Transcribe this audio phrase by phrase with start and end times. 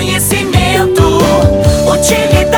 [0.00, 1.18] conhecimento.
[1.86, 2.49] Utilidade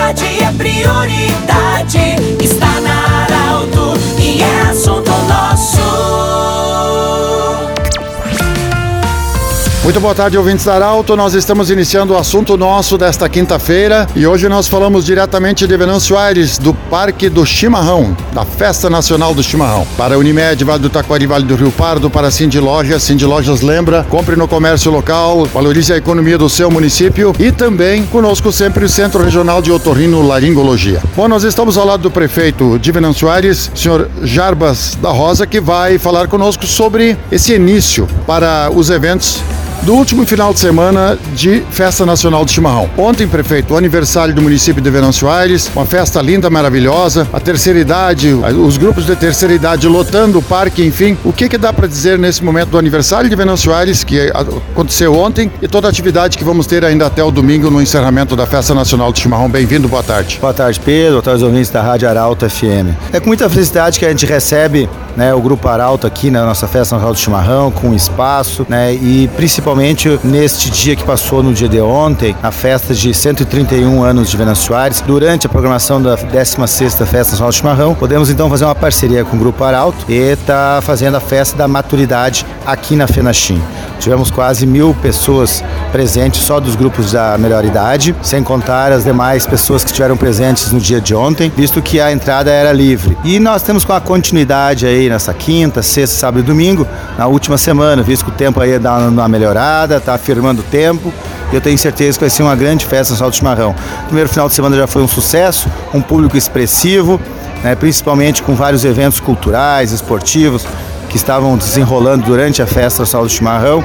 [9.92, 11.14] Muito boa tarde, ouvintes da Arauto.
[11.14, 16.16] Nós estamos iniciando o assunto nosso desta quinta-feira e hoje nós falamos diretamente de Venâncio
[16.16, 19.86] Aires, do Parque do Chimarrão, da Festa Nacional do Chimarrão.
[19.94, 24.02] Para Unimed, Vale do Taquari, Vale do Rio Pardo, para Cindy Lojas, Cindy Lojas lembra,
[24.08, 28.88] compre no comércio local, valorize a economia do seu município e também conosco sempre o
[28.88, 31.02] Centro Regional de Otorrino Laringologia.
[31.14, 35.60] Bom, nós estamos ao lado do prefeito de Venâncio Aires, senhor Jarbas da Rosa, que
[35.60, 39.42] vai falar conosco sobre esse início para os eventos
[39.82, 42.88] do último final de semana de Festa Nacional do Chimarrão.
[42.96, 47.80] Ontem, prefeito, o aniversário do município de Venâncio Aires, uma festa linda, maravilhosa, a terceira
[47.80, 51.16] idade, os grupos de terceira idade lotando o parque, enfim.
[51.24, 55.14] O que, que dá para dizer nesse momento do aniversário de Venâncio Aires, que aconteceu
[55.14, 58.46] ontem, e toda a atividade que vamos ter ainda até o domingo no encerramento da
[58.46, 59.50] Festa Nacional do Chimarrão?
[59.50, 60.38] Bem-vindo, boa tarde.
[60.40, 62.94] Boa tarde, Pedro, boa tarde, ouvintes da Rádio Arauto FM.
[63.12, 66.68] É com muita felicidade que a gente recebe né, o Grupo Arauto aqui na nossa
[66.68, 71.68] Festa Nacional do Chimarrão, com espaço, né, e principalmente neste dia que passou no dia
[71.68, 77.06] de ontem, a festa de 131 anos de Venâncio Soares, durante a programação da 16ª
[77.06, 80.76] Festa Nacional do Chimarrão, podemos então fazer uma parceria com o Grupo Arauto e estar
[80.76, 83.60] tá fazendo a festa da maturidade aqui na Fenachim.
[84.02, 89.46] Tivemos quase mil pessoas presentes só dos grupos da melhor idade, sem contar as demais
[89.46, 93.16] pessoas que estiveram presentes no dia de ontem, visto que a entrada era livre.
[93.22, 96.84] E nós temos com a continuidade aí nessa quinta, sexta, sábado e domingo,
[97.16, 101.14] na última semana, visto que o tempo aí dá uma melhorada está afirmando o tempo.
[101.52, 103.72] Eu tenho certeza que vai ser uma grande festa no Salto Chimarrão.
[104.02, 107.20] O primeiro final de semana já foi um sucesso, um público expressivo,
[107.62, 110.66] né, principalmente com vários eventos culturais, esportivos
[111.12, 113.84] que estavam desenrolando durante a festa do Salto Chimarrão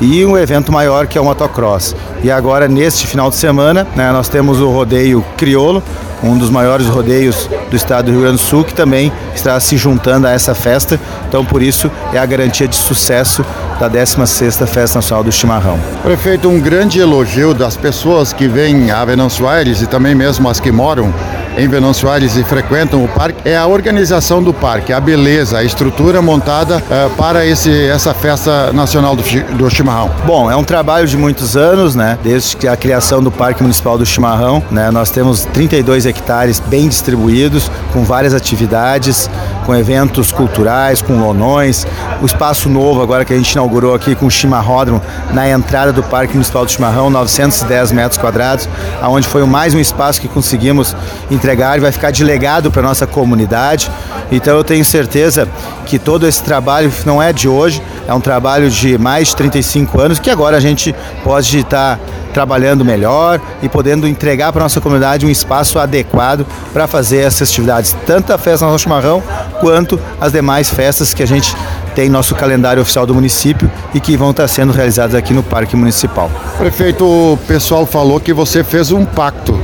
[0.00, 1.94] e um evento maior que é o motocross.
[2.22, 5.82] E agora, neste final de semana, né, nós temos o rodeio criolo,
[6.22, 9.76] um dos maiores rodeios do estado do Rio Grande do Sul, que também está se
[9.76, 11.00] juntando a essa festa.
[11.28, 13.44] Então, por isso, é a garantia de sucesso
[13.78, 15.78] da 16ª Festa Nacional do Chimarrão.
[16.02, 20.60] Prefeito, um grande elogio das pessoas que vêm a Venâncio Aires e também mesmo as
[20.60, 21.12] que moram
[21.58, 25.64] em Venâncio Aires e frequentam o parque é a organização do parque, a beleza, a
[25.64, 29.22] estrutura montada uh, para esse, essa festa nacional do,
[29.56, 30.10] do chimarrão.
[30.24, 32.16] Bom, é um trabalho de muitos anos, né?
[32.22, 34.90] Desde a criação do Parque Municipal do Chimarrão, né?
[34.92, 39.28] Nós temos 32 hectares bem distribuídos, com várias atividades,
[39.66, 41.86] com eventos culturais, com lonões,
[42.22, 45.00] o espaço novo agora que a gente inaugurou aqui com o chimarródromo
[45.34, 48.66] na entrada do Parque Municipal do Chimarrão, 910 metros quadrados,
[49.02, 50.96] aonde foi mais um espaço que conseguimos
[51.30, 53.90] entregar e vai ficar de legado para nossa comunidade.
[54.32, 55.46] Então eu tenho certeza
[55.84, 60.00] que todo esse trabalho não é de hoje, é um trabalho de mais de 35
[60.00, 61.98] anos que agora a gente pode estar
[62.32, 67.96] trabalhando melhor e podendo entregar para nossa comunidade um espaço adequado para fazer essas atividades,
[68.06, 69.22] tanto a festa Nosso Chimarrão
[69.60, 71.54] quanto as demais festas que a gente
[71.98, 75.74] tem nosso calendário oficial do município e que vão estar sendo realizadas aqui no Parque
[75.74, 76.30] Municipal.
[76.56, 79.60] Prefeito, o pessoal falou que você fez um pacto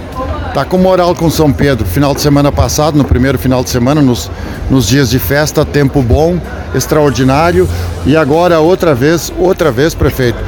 [0.52, 1.84] Tá com moral com São Pedro.
[1.84, 4.30] Final de semana passado, no primeiro final de semana, nos,
[4.70, 6.38] nos dias de festa, tempo bom,
[6.72, 7.68] extraordinário.
[8.06, 10.38] E agora outra vez, outra vez, prefeito.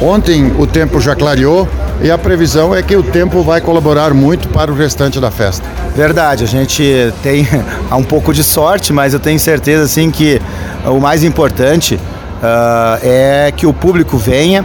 [0.00, 1.68] Ontem o tempo já clareou
[2.02, 5.66] e a previsão é que o tempo vai colaborar muito para o restante da festa.
[5.94, 7.46] Verdade, a gente tem
[7.90, 10.40] um pouco de sorte, mas eu tenho certeza assim que
[10.84, 14.64] o mais importante uh, é que o público venha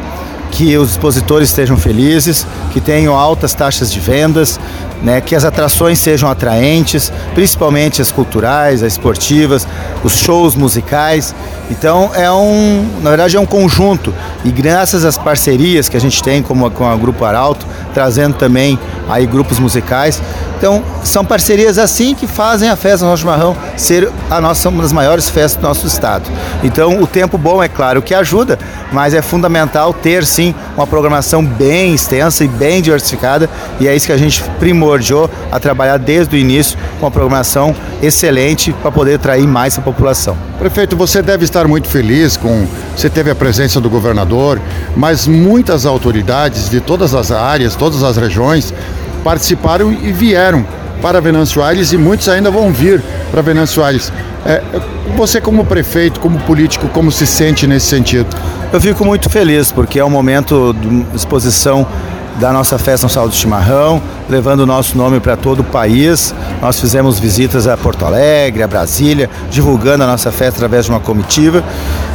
[0.51, 4.59] que os expositores estejam felizes, que tenham altas taxas de vendas,
[5.01, 9.67] né, que as atrações sejam atraentes, principalmente as culturais, as esportivas,
[10.03, 11.33] os shows musicais.
[11.71, 14.13] Então é um, na verdade é um conjunto
[14.43, 18.77] e graças às parcerias que a gente tem como com a Grupo Arauto, trazendo também
[19.09, 20.21] aí grupos musicais.
[20.61, 24.83] Então são parcerias assim que fazem a festa do nosso chimarrão ser a nossa uma
[24.83, 26.29] das maiores festas do nosso estado.
[26.63, 28.59] Então o tempo bom é claro que ajuda,
[28.91, 33.49] mas é fundamental ter sim uma programação bem extensa e bem diversificada
[33.79, 37.75] e é isso que a gente primordiou a trabalhar desde o início com uma programação
[37.99, 40.37] excelente para poder atrair mais a população.
[40.59, 44.61] Prefeito, você deve estar muito feliz com você teve a presença do governador,
[44.95, 48.71] mas muitas autoridades de todas as áreas, todas as regiões
[49.23, 50.65] participaram e vieram
[51.01, 53.01] para Venâncio Aires e muitos ainda vão vir
[53.31, 54.11] para Venâncio Aires.
[54.45, 54.61] É,
[55.15, 58.27] você como prefeito, como político, como se sente nesse sentido?
[58.71, 61.87] Eu fico muito feliz porque é um momento de exposição
[62.39, 66.33] da nossa festa no Saldo de Chimarrão, levando o nosso nome para todo o país.
[66.61, 70.99] Nós fizemos visitas a Porto Alegre, a Brasília, divulgando a nossa festa através de uma
[70.99, 71.63] comitiva.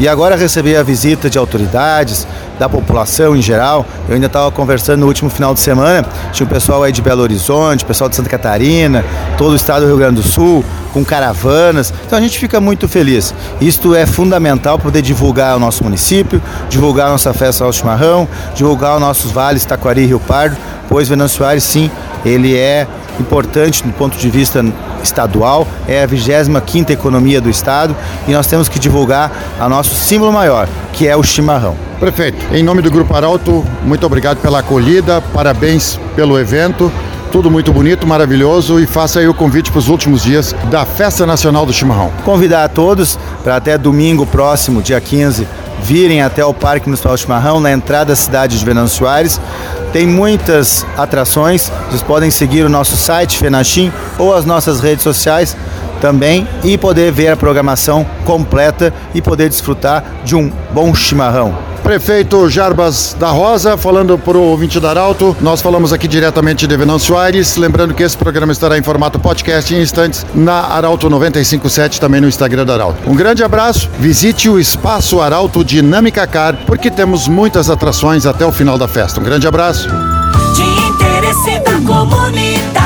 [0.01, 2.27] E agora receber a visita de autoridades,
[2.59, 3.87] da população em geral.
[4.09, 7.23] Eu ainda estava conversando no último final de semana, tinha o pessoal aí de Belo
[7.23, 9.05] Horizonte, o pessoal de Santa Catarina,
[9.37, 11.93] todo o estado do Rio Grande do Sul, com caravanas.
[12.07, 13.35] Então a gente fica muito feliz.
[13.61, 18.29] Isto é fundamental para poder divulgar o nosso município, divulgar a nossa festa ao chimarrão,
[18.55, 20.57] divulgar os nossos vales Taquari e Rio Pardo,
[20.89, 21.91] pois Venâncio Aires, sim,
[22.25, 22.87] ele é
[23.21, 24.65] importante do ponto de vista
[25.03, 30.33] estadual, é a 25ª economia do estado e nós temos que divulgar a nosso símbolo
[30.33, 31.86] maior, que é o chimarrão.
[31.99, 36.93] Prefeito, em nome do Grupo Arauto, muito obrigado pela acolhida, parabéns pelo evento.
[37.33, 41.25] Tudo muito bonito, maravilhoso e faça aí o convite para os últimos dias da Festa
[41.25, 42.13] Nacional do Chimarrão.
[42.23, 45.49] Convidar a todos para até domingo próximo, dia 15,
[45.81, 49.41] virem até o Parque Municipal Chimarrão, na entrada da cidade de Venâncio Aires.
[49.91, 55.57] Tem muitas atrações, vocês podem seguir o nosso site Fenachim ou as nossas redes sociais
[56.01, 61.55] também e poder ver a programação completa e poder desfrutar de um bom chimarrão.
[61.87, 66.77] Prefeito Jarbas da Rosa, falando para o ouvinte da Arauto, nós falamos aqui diretamente de
[66.77, 72.01] Venâncio Aires, lembrando que esse programa estará em formato podcast em instantes na Arauto 957,
[72.01, 73.09] também no Instagram da Arauto.
[73.09, 78.51] Um grande abraço, visite o Espaço Arauto Dinâmica Car, porque temos muitas atrações até o
[78.51, 79.21] final da festa.
[79.21, 79.89] Um grande abraço.
[80.57, 82.86] De interesse da comunidade,